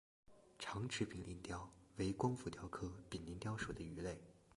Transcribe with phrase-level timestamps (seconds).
[0.57, 4.19] 长齿柄鳞鲷为光腹鲷科柄鳞鲷属的鱼类。